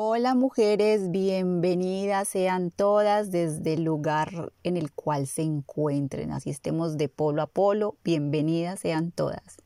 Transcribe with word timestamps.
Hola 0.00 0.36
mujeres, 0.36 1.10
bienvenidas 1.10 2.28
sean 2.28 2.70
todas 2.70 3.32
desde 3.32 3.72
el 3.72 3.82
lugar 3.82 4.52
en 4.62 4.76
el 4.76 4.92
cual 4.92 5.26
se 5.26 5.42
encuentren. 5.42 6.30
Así 6.30 6.50
estemos 6.50 6.96
de 6.96 7.08
polo 7.08 7.42
a 7.42 7.48
polo, 7.48 7.96
bienvenidas 8.04 8.78
sean 8.78 9.10
todas. 9.10 9.56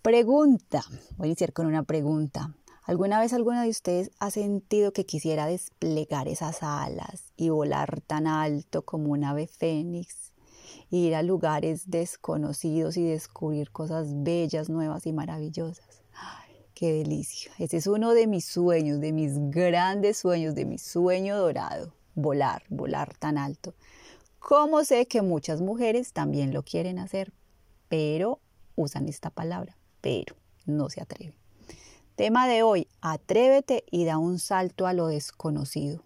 Pregunta, 0.00 0.82
voy 1.18 1.26
a 1.26 1.26
iniciar 1.26 1.52
con 1.52 1.66
una 1.66 1.82
pregunta. 1.82 2.54
¿Alguna 2.84 3.20
vez 3.20 3.34
alguna 3.34 3.62
de 3.62 3.68
ustedes 3.68 4.10
ha 4.20 4.30
sentido 4.30 4.94
que 4.94 5.04
quisiera 5.04 5.44
desplegar 5.44 6.26
esas 6.26 6.62
alas 6.62 7.24
y 7.36 7.50
volar 7.50 8.00
tan 8.00 8.26
alto 8.26 8.86
como 8.86 9.12
un 9.12 9.24
ave 9.24 9.48
fénix? 9.48 10.32
Ir 10.88 11.14
a 11.14 11.22
lugares 11.22 11.90
desconocidos 11.90 12.96
y 12.96 13.04
descubrir 13.04 13.70
cosas 13.70 14.22
bellas, 14.22 14.70
nuevas 14.70 15.06
y 15.06 15.12
maravillosas. 15.12 15.93
Qué 16.74 16.92
delicia. 16.92 17.52
Ese 17.58 17.76
es 17.76 17.86
uno 17.86 18.14
de 18.14 18.26
mis 18.26 18.44
sueños, 18.44 19.00
de 19.00 19.12
mis 19.12 19.38
grandes 19.50 20.16
sueños, 20.18 20.56
de 20.56 20.64
mi 20.64 20.78
sueño 20.78 21.38
dorado. 21.38 21.94
Volar, 22.16 22.64
volar 22.68 23.16
tan 23.16 23.38
alto. 23.38 23.74
Como 24.40 24.84
sé 24.84 25.06
que 25.06 25.22
muchas 25.22 25.60
mujeres 25.60 26.12
también 26.12 26.52
lo 26.52 26.64
quieren 26.64 26.98
hacer, 26.98 27.32
pero 27.88 28.40
usan 28.74 29.08
esta 29.08 29.30
palabra, 29.30 29.76
pero 30.00 30.34
no 30.66 30.90
se 30.90 31.00
atreven. 31.00 31.34
Tema 32.16 32.48
de 32.48 32.62
hoy, 32.62 32.88
atrévete 33.00 33.84
y 33.90 34.04
da 34.04 34.18
un 34.18 34.38
salto 34.38 34.86
a 34.86 34.92
lo 34.92 35.06
desconocido. 35.06 36.02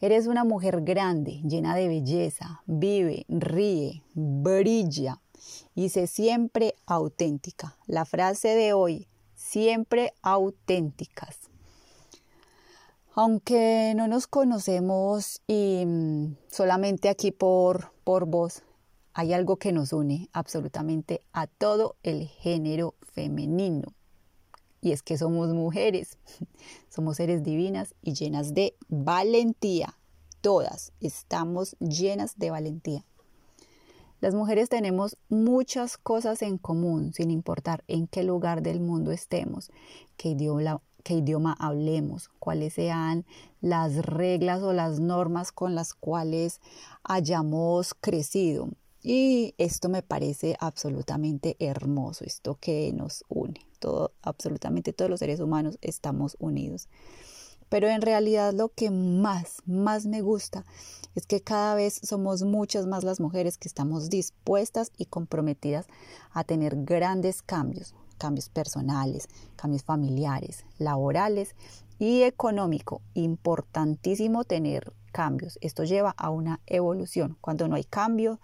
Eres 0.00 0.26
una 0.26 0.44
mujer 0.44 0.82
grande, 0.82 1.42
llena 1.44 1.76
de 1.76 1.86
belleza, 1.86 2.62
vive, 2.66 3.24
ríe, 3.28 4.02
brilla 4.14 5.20
y 5.74 5.90
sé 5.90 6.06
siempre 6.06 6.74
auténtica. 6.86 7.76
La 7.86 8.04
frase 8.04 8.48
de 8.48 8.72
hoy, 8.72 9.08
siempre 9.50 10.14
auténticas. 10.22 11.36
Aunque 13.14 13.94
no 13.96 14.06
nos 14.06 14.28
conocemos 14.28 15.42
y 15.48 15.84
mm, 15.84 16.36
solamente 16.48 17.08
aquí 17.08 17.32
por, 17.32 17.92
por 18.04 18.28
hay 19.12 19.32
algo 19.32 19.56
que 19.56 19.72
nos 19.72 19.92
une 19.92 20.28
absolutamente 20.32 21.20
a 21.32 21.48
todo 21.48 21.96
el 22.04 22.28
género 22.28 22.94
femenino. 23.12 23.92
Y 24.80 24.92
es 24.92 25.02
que 25.02 25.18
somos 25.18 25.48
mujeres, 25.48 26.16
somos 26.88 27.16
seres 27.16 27.42
divinas 27.42 27.96
y 28.02 28.14
llenas 28.14 28.54
de 28.54 28.76
valentía. 28.88 29.98
Todas 30.40 30.92
estamos 31.00 31.76
llenas 31.80 32.38
de 32.38 32.50
valentía. 32.50 33.04
Las 34.20 34.34
mujeres 34.34 34.68
tenemos 34.68 35.16
muchas 35.30 35.96
cosas 35.96 36.42
en 36.42 36.58
común, 36.58 37.14
sin 37.14 37.30
importar 37.30 37.84
en 37.88 38.06
qué 38.06 38.22
lugar 38.22 38.62
del 38.62 38.80
mundo 38.80 39.12
estemos, 39.12 39.70
qué 40.18 40.30
idioma, 40.30 40.82
qué 41.02 41.14
idioma 41.14 41.56
hablemos, 41.58 42.28
cuáles 42.38 42.74
sean 42.74 43.24
las 43.62 43.96
reglas 44.04 44.62
o 44.62 44.74
las 44.74 45.00
normas 45.00 45.52
con 45.52 45.74
las 45.74 45.94
cuales 45.94 46.60
hayamos 47.02 47.94
crecido. 47.94 48.68
Y 49.02 49.54
esto 49.56 49.88
me 49.88 50.02
parece 50.02 50.54
absolutamente 50.60 51.56
hermoso, 51.58 52.26
esto 52.26 52.58
que 52.60 52.92
nos 52.92 53.24
une. 53.30 53.66
Todo, 53.78 54.12
absolutamente 54.20 54.92
todos 54.92 55.10
los 55.10 55.20
seres 55.20 55.40
humanos 55.40 55.78
estamos 55.80 56.36
unidos. 56.38 56.88
Pero 57.70 57.88
en 57.88 58.02
realidad 58.02 58.52
lo 58.52 58.68
que 58.68 58.90
más, 58.90 59.62
más 59.64 60.04
me 60.04 60.20
gusta 60.20 60.66
es 61.14 61.26
que 61.26 61.40
cada 61.40 61.74
vez 61.74 62.00
somos 62.02 62.42
muchas 62.42 62.86
más 62.86 63.04
las 63.04 63.20
mujeres 63.20 63.56
que 63.56 63.68
estamos 63.68 64.10
dispuestas 64.10 64.92
y 64.98 65.06
comprometidas 65.06 65.86
a 66.32 66.44
tener 66.44 66.74
grandes 66.84 67.42
cambios, 67.42 67.94
cambios 68.18 68.48
personales, 68.48 69.28
cambios 69.56 69.84
familiares, 69.84 70.64
laborales 70.78 71.54
y 71.98 72.22
económico. 72.22 73.02
Importantísimo 73.14 74.44
tener 74.44 74.92
cambios. 75.12 75.56
Esto 75.60 75.84
lleva 75.84 76.10
a 76.16 76.30
una 76.30 76.60
evolución. 76.66 77.36
Cuando 77.40 77.68
no 77.68 77.76
hay 77.76 77.84
cambio, 77.84 78.40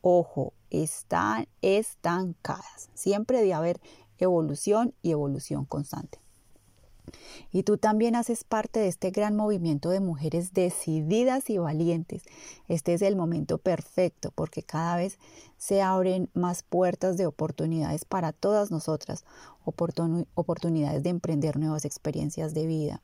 ojo, 0.00 0.52
están 0.70 1.48
estancadas. 1.60 2.88
Siempre 2.94 3.38
debe 3.38 3.54
haber 3.54 3.80
evolución 4.18 4.94
y 5.02 5.10
evolución 5.10 5.64
constante. 5.64 6.20
Y 7.52 7.62
tú 7.62 7.76
también 7.76 8.16
haces 8.16 8.44
parte 8.44 8.80
de 8.80 8.88
este 8.88 9.10
gran 9.10 9.36
movimiento 9.36 9.90
de 9.90 10.00
mujeres 10.00 10.52
decididas 10.52 11.50
y 11.50 11.58
valientes. 11.58 12.22
Este 12.68 12.94
es 12.94 13.02
el 13.02 13.16
momento 13.16 13.58
perfecto 13.58 14.32
porque 14.34 14.62
cada 14.62 14.96
vez 14.96 15.18
se 15.56 15.82
abren 15.82 16.30
más 16.34 16.62
puertas 16.62 17.16
de 17.16 17.26
oportunidades 17.26 18.04
para 18.04 18.32
todas 18.32 18.70
nosotras, 18.70 19.24
oportunidades 19.64 21.02
de 21.02 21.10
emprender 21.10 21.58
nuevas 21.58 21.84
experiencias 21.84 22.54
de 22.54 22.66
vida, 22.66 23.02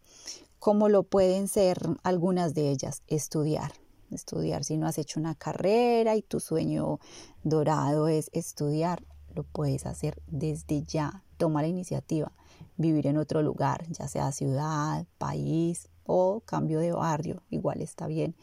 como 0.59 0.89
lo 0.89 1.03
pueden 1.03 1.49
ser 1.49 1.79
algunas 2.03 2.55
de 2.55 2.71
ellas, 2.71 3.03
estudiar. 3.09 3.73
Estudiar, 4.11 4.63
si 4.63 4.77
no 4.77 4.87
has 4.87 4.99
hecho 4.99 5.19
una 5.19 5.35
carrera 5.35 6.15
y 6.15 6.23
tu 6.23 6.39
sueño 6.39 7.01
dorado 7.43 8.07
es 8.07 8.31
estudiar, 8.33 9.05
lo 9.35 9.43
puedes 9.43 9.85
hacer 9.85 10.23
desde 10.29 10.83
ya. 10.83 11.25
Toma 11.37 11.63
la 11.63 11.69
iniciativa 11.69 12.33
vivir 12.77 13.07
en 13.07 13.17
otro 13.17 13.43
lugar, 13.43 13.87
ya 13.91 14.09
sea 14.09 14.33
ciudad, 14.33 15.07
país 15.19 15.89
o 16.05 16.41
cambio 16.41 16.81
de 16.81 16.93
barrio, 16.93 17.43
igual 17.51 17.81
está 17.81 18.07
bien. 18.07 18.35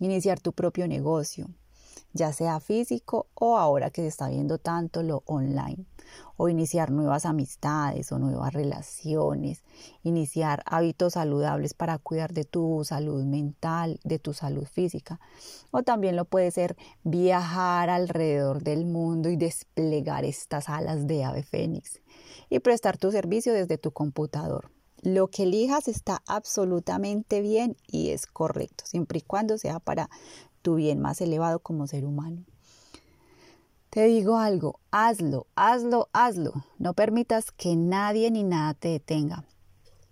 Iniciar 0.00 0.40
tu 0.40 0.52
propio 0.52 0.88
negocio, 0.88 1.48
ya 2.12 2.32
sea 2.32 2.60
físico 2.60 3.28
o 3.34 3.58
ahora 3.58 3.90
que 3.90 4.02
se 4.02 4.08
está 4.08 4.28
viendo 4.28 4.58
tanto 4.58 5.02
lo 5.02 5.22
online. 5.26 5.84
O 6.36 6.48
iniciar 6.48 6.90
nuevas 6.90 7.26
amistades 7.26 8.12
o 8.12 8.18
nuevas 8.18 8.52
relaciones. 8.52 9.62
Iniciar 10.02 10.62
hábitos 10.66 11.14
saludables 11.14 11.74
para 11.74 11.98
cuidar 11.98 12.32
de 12.32 12.44
tu 12.44 12.82
salud 12.84 13.24
mental, 13.24 14.00
de 14.04 14.18
tu 14.18 14.32
salud 14.32 14.66
física. 14.66 15.20
O 15.70 15.82
también 15.82 16.16
lo 16.16 16.24
puede 16.24 16.50
ser 16.50 16.76
viajar 17.02 17.90
alrededor 17.90 18.62
del 18.62 18.86
mundo 18.86 19.28
y 19.28 19.36
desplegar 19.36 20.24
estas 20.24 20.68
alas 20.68 21.06
de 21.06 21.24
ave 21.24 21.42
fénix 21.42 22.00
y 22.50 22.60
prestar 22.60 22.98
tu 22.98 23.10
servicio 23.10 23.52
desde 23.52 23.78
tu 23.78 23.92
computador. 23.92 24.70
Lo 25.02 25.28
que 25.28 25.42
elijas 25.42 25.86
está 25.86 26.22
absolutamente 26.26 27.42
bien 27.42 27.76
y 27.86 28.10
es 28.10 28.26
correcto, 28.26 28.84
siempre 28.86 29.18
y 29.18 29.22
cuando 29.22 29.58
sea 29.58 29.78
para 29.78 30.08
tu 30.62 30.76
bien 30.76 30.98
más 30.98 31.20
elevado 31.20 31.58
como 31.58 31.86
ser 31.86 32.06
humano. 32.06 32.44
Te 33.94 34.06
digo 34.06 34.38
algo, 34.38 34.80
hazlo, 34.90 35.46
hazlo, 35.54 36.08
hazlo. 36.12 36.52
No 36.78 36.94
permitas 36.94 37.52
que 37.52 37.76
nadie 37.76 38.28
ni 38.32 38.42
nada 38.42 38.74
te 38.74 38.88
detenga. 38.88 39.44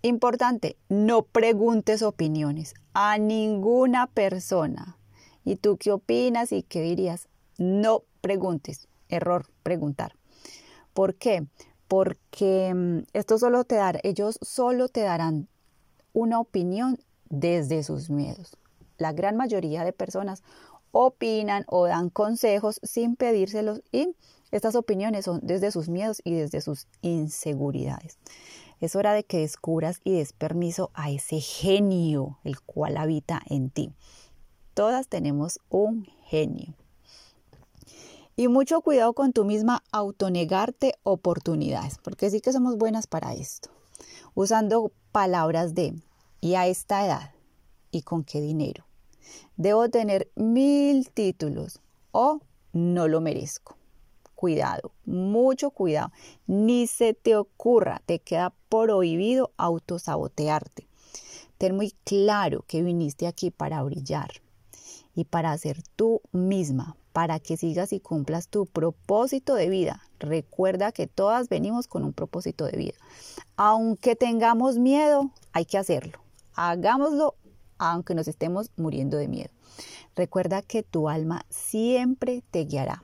Importante, 0.01 0.77
no 0.87 1.23
preguntes 1.23 2.01
opiniones 2.01 2.75
a 2.93 3.17
ninguna 3.17 4.07
persona. 4.07 4.97
¿Y 5.43 5.57
tú 5.57 5.75
qué 5.77 5.91
opinas 5.91 6.53
y 6.53 6.63
qué 6.63 6.81
dirías? 6.81 7.27
No 7.57 8.03
preguntes. 8.21 8.87
Error, 9.09 9.47
preguntar. 9.63 10.15
¿Por 10.93 11.15
qué? 11.15 11.45
porque 11.93 12.73
mm, 12.73 13.03
esto 13.13 13.37
solo 13.37 13.65
te 13.65 13.75
dar, 13.75 13.99
ellos 14.01 14.39
solo 14.41 14.87
te 14.87 15.01
darán 15.01 15.47
una 16.11 16.39
opinión 16.39 16.97
desde 17.29 17.83
sus 17.83 18.09
miedos. 18.09 18.57
La 18.97 19.11
gran 19.11 19.37
mayoría 19.37 19.83
de 19.83 19.93
personas 19.93 20.41
opinan 20.93 21.65
o 21.67 21.87
dan 21.87 22.09
consejos 22.09 22.79
sin 22.83 23.15
pedírselos 23.17 23.81
y 23.91 24.15
estas 24.51 24.75
opiniones 24.75 25.25
son 25.25 25.39
desde 25.43 25.71
sus 25.71 25.89
miedos 25.89 26.21
y 26.23 26.35
desde 26.35 26.61
sus 26.61 26.87
inseguridades. 27.01 28.19
Es 28.79 28.95
hora 28.95 29.13
de 29.13 29.23
que 29.23 29.39
descubras 29.39 29.99
y 30.03 30.13
des 30.13 30.33
permiso 30.33 30.91
a 30.93 31.09
ese 31.09 31.39
genio 31.39 32.37
el 32.43 32.61
cual 32.61 32.97
habita 32.97 33.41
en 33.49 33.71
ti. 33.71 33.91
Todas 34.75 35.07
tenemos 35.07 35.59
un 35.69 36.05
genio. 36.25 36.75
Y 38.35 38.47
mucho 38.47 38.81
cuidado 38.81 39.13
con 39.13 39.33
tu 39.33 39.45
misma 39.45 39.83
autonegarte 39.91 40.93
oportunidades, 41.03 41.97
porque 42.03 42.29
sí 42.29 42.39
que 42.39 42.53
somos 42.53 42.77
buenas 42.77 43.07
para 43.07 43.33
esto. 43.33 43.69
Usando 44.35 44.91
palabras 45.11 45.73
de 45.73 45.95
y 46.41 46.55
a 46.55 46.67
esta 46.67 47.05
edad 47.05 47.31
y 47.89 48.03
con 48.03 48.23
qué 48.23 48.41
dinero. 48.41 48.85
Debo 49.57 49.89
tener 49.89 50.29
mil 50.35 51.09
títulos 51.09 51.79
o 52.11 52.39
no 52.73 53.07
lo 53.07 53.21
merezco. 53.21 53.75
Cuidado, 54.35 54.91
mucho 55.05 55.71
cuidado. 55.71 56.11
Ni 56.47 56.87
se 56.87 57.13
te 57.13 57.35
ocurra, 57.35 58.01
te 58.05 58.19
queda 58.19 58.53
prohibido 58.69 59.51
autosabotearte. 59.57 60.87
Ten 61.57 61.75
muy 61.75 61.93
claro 62.03 62.65
que 62.67 62.81
viniste 62.81 63.27
aquí 63.27 63.51
para 63.51 63.81
brillar 63.83 64.29
y 65.15 65.25
para 65.25 65.57
ser 65.57 65.81
tú 65.95 66.21
misma, 66.31 66.97
para 67.13 67.39
que 67.39 67.57
sigas 67.57 67.93
y 67.93 67.99
cumplas 67.99 68.47
tu 68.47 68.65
propósito 68.65 69.55
de 69.55 69.69
vida. 69.69 70.01
Recuerda 70.19 70.91
que 70.91 71.07
todas 71.07 71.49
venimos 71.49 71.87
con 71.87 72.03
un 72.03 72.13
propósito 72.13 72.65
de 72.65 72.77
vida. 72.77 72.97
Aunque 73.55 74.15
tengamos 74.15 74.77
miedo, 74.77 75.31
hay 75.51 75.65
que 75.65 75.77
hacerlo. 75.77 76.19
Hagámoslo 76.55 77.35
aunque 77.91 78.15
nos 78.15 78.27
estemos 78.27 78.71
muriendo 78.77 79.17
de 79.17 79.27
miedo. 79.27 79.51
Recuerda 80.15 80.61
que 80.61 80.83
tu 80.83 81.09
alma 81.09 81.45
siempre 81.49 82.43
te 82.51 82.65
guiará. 82.65 83.03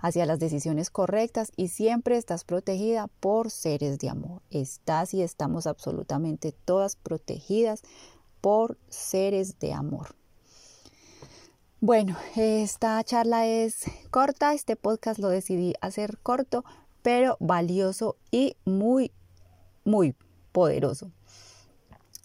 hacia 0.00 0.26
las 0.26 0.38
decisiones 0.38 0.90
correctas 0.90 1.50
y 1.56 1.68
siempre 1.68 2.16
estás 2.16 2.44
protegida 2.44 3.08
por 3.18 3.50
seres 3.50 3.98
de 3.98 4.08
amor. 4.08 4.42
Estás 4.48 5.12
y 5.12 5.22
estamos 5.22 5.66
absolutamente 5.66 6.52
todas 6.52 6.94
protegidas 6.94 7.82
por 8.40 8.78
seres 8.88 9.58
de 9.58 9.72
amor. 9.72 10.14
Bueno, 11.80 12.16
esta 12.36 13.02
charla 13.02 13.46
es 13.46 13.84
corta, 14.10 14.54
este 14.54 14.76
podcast 14.76 15.18
lo 15.18 15.28
decidí 15.28 15.74
hacer 15.80 16.18
corto, 16.18 16.64
pero 17.02 17.36
valioso 17.40 18.16
y 18.30 18.56
muy, 18.64 19.10
muy 19.84 20.14
poderoso. 20.52 21.10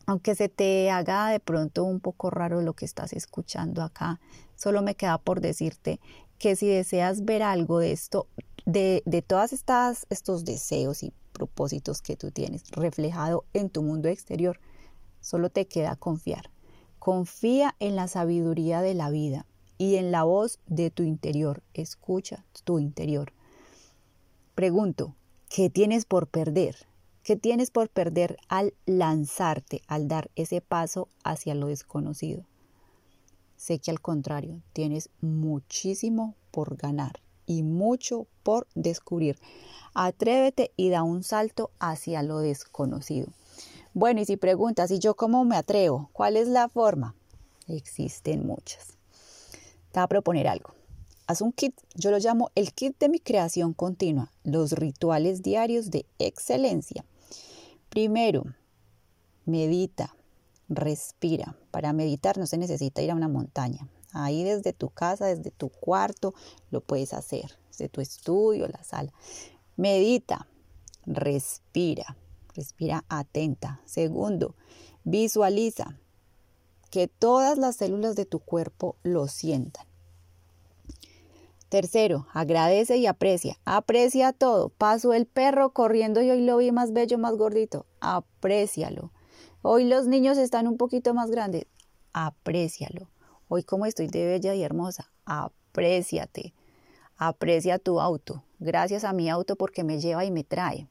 Aunque 0.06 0.36
se 0.36 0.50
te 0.50 0.92
haga 0.92 1.30
de 1.30 1.40
pronto 1.40 1.84
un 1.84 2.00
poco 2.00 2.30
raro 2.30 2.62
lo 2.62 2.74
que 2.74 2.86
estás 2.86 3.14
escuchando 3.14 3.82
acá, 3.82 4.20
solo 4.56 4.82
me 4.82 4.96
queda 4.96 5.18
por 5.18 5.40
decirte 5.40 6.00
que 6.40 6.56
si 6.56 6.68
deseas 6.68 7.24
ver 7.24 7.42
algo 7.42 7.80
de 7.80 7.94
esto, 7.94 8.28
de, 8.66 9.02
de 9.06 9.22
todas 9.22 9.54
estas 9.54 10.06
estos 10.10 10.44
deseos 10.44 11.04
y 11.04 11.14
propósitos 11.32 12.02
que 12.02 12.16
tú 12.16 12.32
tienes 12.32 12.70
reflejado 12.72 13.46
en 13.54 13.70
tu 13.70 13.82
mundo 13.82 14.10
exterior, 14.10 14.60
solo 15.22 15.50
te 15.50 15.68
queda 15.68 15.96
confiar. 15.96 16.50
Confía 17.00 17.76
en 17.80 17.96
la 17.96 18.08
sabiduría 18.08 18.82
de 18.82 18.94
la 18.94 19.10
vida 19.10 19.46
y 19.78 19.96
en 19.96 20.12
la 20.12 20.24
voz 20.24 20.60
de 20.68 20.92
tu 20.92 21.04
interior. 21.04 21.64
Escucha 21.74 22.46
tu 22.64 22.80
interior. 22.80 23.34
Pregunto, 24.56 25.16
¿qué 25.50 25.70
tienes 25.70 26.06
por 26.06 26.28
perder? 26.28 26.76
¿Qué 27.24 27.38
tienes 27.38 27.72
por 27.72 27.88
perder 27.88 28.38
al 28.50 28.74
lanzarte, 28.86 29.82
al 29.88 30.10
dar 30.10 30.30
ese 30.36 30.60
paso 30.60 31.08
hacia 31.24 31.56
lo 31.56 31.68
desconocido? 31.68 32.44
Sé 33.56 33.80
que 33.80 33.92
al 33.92 34.02
contrario, 34.02 34.62
tienes 34.74 35.10
muchísimo 35.22 36.36
por 36.52 36.76
ganar 36.76 37.22
y 37.46 37.64
mucho 37.64 38.28
por 38.44 38.68
descubrir. 38.76 39.40
Atrévete 39.94 40.74
y 40.76 40.90
da 40.90 41.04
un 41.04 41.24
salto 41.24 41.72
hacia 41.80 42.24
lo 42.24 42.40
desconocido. 42.40 43.28
Bueno, 43.94 44.20
y 44.20 44.26
si 44.26 44.36
preguntas, 44.36 44.92
¿y 44.92 45.00
yo 45.00 45.16
cómo 45.16 45.46
me 45.46 45.56
atrevo? 45.56 46.10
¿Cuál 46.12 46.36
es 46.36 46.50
la 46.50 46.68
forma? 46.68 47.16
Existen 47.70 48.46
muchas. 48.46 48.98
Te 49.94 50.00
voy 50.02 50.04
a 50.04 50.08
proponer 50.08 50.50
algo. 50.50 50.72
Haz 51.28 51.40
un 51.40 51.54
kit, 51.54 51.74
yo 51.96 52.12
lo 52.12 52.20
llamo 52.20 52.52
el 52.56 52.74
kit 52.74 53.00
de 53.00 53.08
mi 53.08 53.20
creación 53.20 53.72
continua, 53.72 54.30
los 54.44 54.74
rituales 54.74 55.42
diarios 55.42 55.90
de 55.90 56.06
excelencia. 56.20 57.06
Primero, 57.94 58.46
medita, 59.46 60.16
respira. 60.68 61.56
Para 61.70 61.94
meditar 61.94 62.40
no 62.40 62.48
se 62.48 62.58
necesita 62.58 63.04
ir 63.04 63.12
a 63.12 63.16
una 63.16 63.28
montaña. 63.28 63.88
Ahí 64.14 64.44
desde 64.44 64.74
tu 64.74 64.90
casa, 64.90 65.28
desde 65.28 65.52
tu 65.52 65.70
cuarto, 65.70 66.34
lo 66.72 66.82
puedes 66.82 67.14
hacer, 67.14 67.56
desde 67.70 67.90
tu 67.90 68.02
estudio, 68.02 68.68
la 68.68 68.84
sala. 68.84 69.14
Medita, 69.78 70.48
respira. 71.06 72.18
Respira 72.56 73.06
atenta. 73.10 73.80
Segundo, 73.86 74.56
visualiza 75.04 76.00
que 76.90 77.08
todas 77.08 77.60
las 77.60 77.76
células 77.76 78.16
de 78.16 78.26
tu 78.26 78.40
cuerpo 78.40 78.96
lo 79.04 79.28
sientan. 79.28 79.86
Tercero, 81.74 82.28
agradece 82.34 82.98
y 82.98 83.08
aprecia. 83.08 83.58
Aprecia 83.66 84.32
todo. 84.32 84.70
Paso 84.70 85.12
el 85.12 85.26
perro 85.26 85.74
corriendo 85.74 86.22
y 86.22 86.30
hoy 86.30 86.42
lo 86.42 86.58
vi 86.58 86.72
más 86.72 86.94
bello, 86.94 87.18
más 87.18 87.36
gordito. 87.36 87.88
Aprécialo. 88.00 89.12
Hoy 89.64 89.86
los 89.86 90.06
niños 90.06 90.38
están 90.38 90.68
un 90.68 90.78
poquito 90.78 91.16
más 91.16 91.32
grandes. 91.32 91.66
Aprécialo. 92.14 93.10
Hoy 93.48 93.64
como 93.64 93.88
estoy 93.88 94.06
de 94.06 94.24
bella 94.24 94.54
y 94.54 94.62
hermosa. 94.62 95.12
Apréciate. 95.26 96.54
Aprecia 97.18 97.80
tu 97.80 98.00
auto. 98.00 98.44
Gracias 98.60 99.04
a 99.04 99.12
mi 99.12 99.28
auto 99.28 99.56
porque 99.56 99.84
me 99.84 100.00
lleva 100.00 100.26
y 100.26 100.30
me 100.30 100.44
trae. 100.44 100.88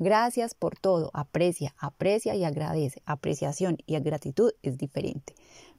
Gracias 0.00 0.56
por 0.56 0.76
todo. 0.76 1.10
Aprecia, 1.12 1.76
aprecia 1.78 2.34
y 2.34 2.42
agradece. 2.42 3.02
Apreciación 3.06 3.78
y 3.86 3.96
gratitud 4.00 4.50
es 4.62 4.78
diferente. 4.78 5.36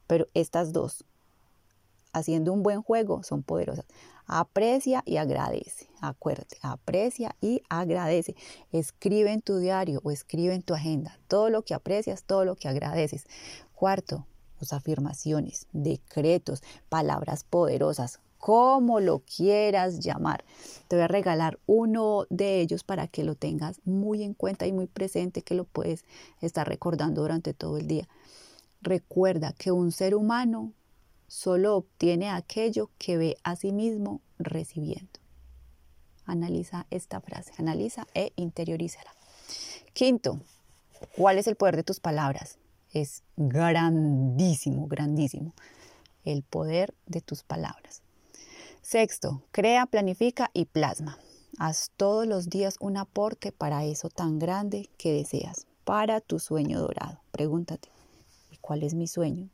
Pero 0.07 0.27
estas 0.33 0.71
dos, 0.71 1.03
haciendo 2.13 2.53
un 2.53 2.63
buen 2.63 2.81
juego, 2.81 3.21
son 3.23 3.43
poderosas. 3.43 3.85
Aprecia 4.27 5.03
y 5.05 5.17
agradece. 5.17 5.87
Acuérdate, 6.01 6.57
aprecia 6.61 7.35
y 7.41 7.61
agradece. 7.69 8.35
Escribe 8.71 9.31
en 9.31 9.41
tu 9.41 9.57
diario 9.57 10.01
o 10.03 10.11
escribe 10.11 10.53
en 10.53 10.61
tu 10.61 10.73
agenda 10.73 11.19
todo 11.27 11.49
lo 11.49 11.63
que 11.63 11.73
aprecias, 11.73 12.23
todo 12.23 12.45
lo 12.45 12.55
que 12.55 12.67
agradeces. 12.67 13.25
Cuarto, 13.73 14.25
tus 14.59 14.73
afirmaciones, 14.73 15.67
decretos, 15.73 16.63
palabras 16.89 17.43
poderosas, 17.43 18.19
como 18.37 18.99
lo 18.99 19.19
quieras 19.19 19.99
llamar. 19.99 20.43
Te 20.87 20.95
voy 20.95 21.03
a 21.03 21.07
regalar 21.07 21.59
uno 21.65 22.25
de 22.29 22.61
ellos 22.61 22.83
para 22.83 23.07
que 23.07 23.23
lo 23.23 23.35
tengas 23.35 23.81
muy 23.85 24.23
en 24.23 24.33
cuenta 24.33 24.67
y 24.67 24.71
muy 24.71 24.87
presente, 24.87 25.41
que 25.41 25.55
lo 25.55 25.63
puedes 25.63 26.05
estar 26.41 26.67
recordando 26.67 27.21
durante 27.21 27.53
todo 27.53 27.77
el 27.77 27.87
día. 27.87 28.07
Recuerda 28.81 29.53
que 29.53 29.71
un 29.71 29.91
ser 29.91 30.13
humano 30.13 30.73
solo 31.27 31.75
obtiene 31.75 32.29
aquello 32.29 32.89
que 32.97 33.17
ve 33.17 33.37
a 33.43 33.55
sí 33.55 33.71
mismo 33.71 34.21
recibiendo. 34.39 35.19
Analiza 36.25 36.87
esta 36.89 37.21
frase, 37.21 37.53
analiza 37.57 38.07
e 38.13 38.33
interiorízala. 38.35 39.11
Quinto, 39.93 40.39
¿cuál 41.15 41.37
es 41.37 41.47
el 41.47 41.55
poder 41.55 41.75
de 41.75 41.83
tus 41.83 41.99
palabras? 41.99 42.57
Es 42.91 43.23
grandísimo, 43.37 44.87
grandísimo. 44.87 45.53
El 46.23 46.43
poder 46.43 46.93
de 47.05 47.21
tus 47.21 47.43
palabras. 47.43 48.01
Sexto, 48.81 49.43
crea, 49.51 49.85
planifica 49.85 50.49
y 50.53 50.65
plasma. 50.65 51.19
Haz 51.57 51.91
todos 51.95 52.27
los 52.27 52.49
días 52.49 52.75
un 52.79 52.97
aporte 52.97 53.51
para 53.51 53.85
eso 53.85 54.09
tan 54.09 54.39
grande 54.39 54.89
que 54.97 55.13
deseas, 55.13 55.67
para 55.83 56.21
tu 56.21 56.39
sueño 56.39 56.79
dorado. 56.79 57.21
Pregúntate, 57.31 57.89
¿y 58.51 58.57
cuál 58.57 58.83
es 58.83 58.93
mi 58.93 59.07
sueño? 59.07 59.49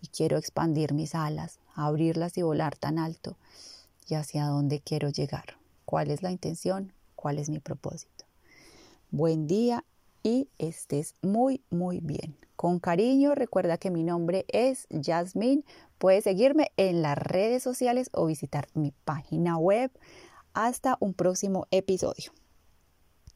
Y 0.00 0.08
quiero 0.08 0.36
expandir 0.36 0.92
mis 0.92 1.14
alas, 1.14 1.58
abrirlas 1.74 2.36
y 2.38 2.42
volar 2.42 2.76
tan 2.76 2.98
alto. 2.98 3.36
¿Y 4.08 4.14
hacia 4.14 4.46
dónde 4.46 4.80
quiero 4.80 5.08
llegar? 5.08 5.56
¿Cuál 5.84 6.10
es 6.10 6.22
la 6.22 6.30
intención? 6.30 6.92
¿Cuál 7.16 7.38
es 7.38 7.50
mi 7.50 7.58
propósito? 7.58 8.24
Buen 9.10 9.46
día 9.46 9.84
y 10.22 10.48
estés 10.58 11.14
muy, 11.22 11.62
muy 11.70 12.00
bien. 12.00 12.36
Con 12.56 12.78
cariño, 12.78 13.34
recuerda 13.34 13.78
que 13.78 13.90
mi 13.90 14.04
nombre 14.04 14.44
es 14.48 14.86
Jasmine. 14.90 15.64
Puedes 15.98 16.24
seguirme 16.24 16.72
en 16.76 17.02
las 17.02 17.16
redes 17.16 17.62
sociales 17.62 18.10
o 18.12 18.26
visitar 18.26 18.68
mi 18.74 18.92
página 19.04 19.56
web. 19.56 19.90
Hasta 20.52 20.96
un 21.00 21.14
próximo 21.14 21.66
episodio. 21.70 22.32